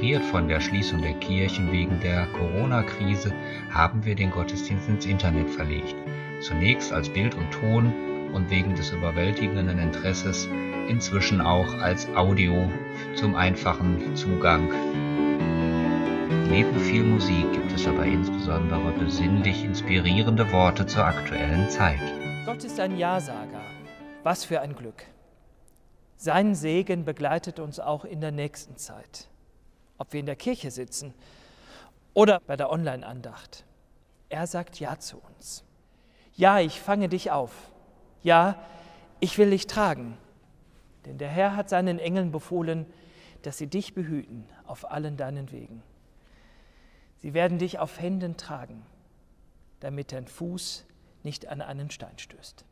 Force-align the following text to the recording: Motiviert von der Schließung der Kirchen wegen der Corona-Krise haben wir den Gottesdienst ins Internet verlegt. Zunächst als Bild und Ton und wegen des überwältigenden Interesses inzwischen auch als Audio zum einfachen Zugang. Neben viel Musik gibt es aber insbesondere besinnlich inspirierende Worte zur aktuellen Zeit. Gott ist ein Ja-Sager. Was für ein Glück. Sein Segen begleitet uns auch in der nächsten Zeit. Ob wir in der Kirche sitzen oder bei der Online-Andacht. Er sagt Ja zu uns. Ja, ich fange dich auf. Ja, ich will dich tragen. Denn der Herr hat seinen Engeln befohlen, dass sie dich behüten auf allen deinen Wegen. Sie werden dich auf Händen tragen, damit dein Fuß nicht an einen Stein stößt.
Motiviert 0.00 0.24
von 0.24 0.48
der 0.48 0.60
Schließung 0.60 1.02
der 1.02 1.12
Kirchen 1.12 1.70
wegen 1.70 2.00
der 2.00 2.24
Corona-Krise 2.28 3.34
haben 3.70 4.02
wir 4.02 4.14
den 4.14 4.30
Gottesdienst 4.30 4.88
ins 4.88 5.04
Internet 5.04 5.50
verlegt. 5.50 5.94
Zunächst 6.40 6.90
als 6.90 7.10
Bild 7.10 7.34
und 7.34 7.50
Ton 7.50 7.92
und 8.32 8.48
wegen 8.48 8.74
des 8.74 8.92
überwältigenden 8.92 9.78
Interesses 9.78 10.48
inzwischen 10.88 11.42
auch 11.42 11.74
als 11.82 12.08
Audio 12.16 12.70
zum 13.14 13.34
einfachen 13.34 14.16
Zugang. 14.16 14.70
Neben 16.48 16.80
viel 16.80 17.04
Musik 17.04 17.52
gibt 17.52 17.70
es 17.72 17.86
aber 17.86 18.06
insbesondere 18.06 18.92
besinnlich 18.92 19.62
inspirierende 19.64 20.50
Worte 20.50 20.86
zur 20.86 21.04
aktuellen 21.04 21.68
Zeit. 21.68 22.00
Gott 22.46 22.64
ist 22.64 22.80
ein 22.80 22.96
Ja-Sager. 22.96 23.60
Was 24.22 24.46
für 24.46 24.62
ein 24.62 24.74
Glück. 24.74 25.04
Sein 26.16 26.54
Segen 26.54 27.04
begleitet 27.04 27.60
uns 27.60 27.78
auch 27.78 28.06
in 28.06 28.22
der 28.22 28.32
nächsten 28.32 28.78
Zeit. 28.78 29.28
Ob 30.00 30.14
wir 30.14 30.20
in 30.20 30.26
der 30.26 30.34
Kirche 30.36 30.70
sitzen 30.70 31.12
oder 32.14 32.40
bei 32.46 32.56
der 32.56 32.70
Online-Andacht. 32.70 33.66
Er 34.30 34.46
sagt 34.46 34.80
Ja 34.80 34.98
zu 34.98 35.18
uns. 35.18 35.62
Ja, 36.34 36.58
ich 36.58 36.80
fange 36.80 37.10
dich 37.10 37.30
auf. 37.30 37.70
Ja, 38.22 38.58
ich 39.20 39.36
will 39.36 39.50
dich 39.50 39.66
tragen. 39.66 40.16
Denn 41.04 41.18
der 41.18 41.28
Herr 41.28 41.54
hat 41.54 41.68
seinen 41.68 41.98
Engeln 41.98 42.32
befohlen, 42.32 42.86
dass 43.42 43.58
sie 43.58 43.66
dich 43.66 43.92
behüten 43.92 44.48
auf 44.66 44.90
allen 44.90 45.18
deinen 45.18 45.52
Wegen. 45.52 45.82
Sie 47.18 47.34
werden 47.34 47.58
dich 47.58 47.78
auf 47.78 48.00
Händen 48.00 48.38
tragen, 48.38 48.86
damit 49.80 50.12
dein 50.12 50.26
Fuß 50.26 50.86
nicht 51.24 51.46
an 51.48 51.60
einen 51.60 51.90
Stein 51.90 52.18
stößt. 52.18 52.64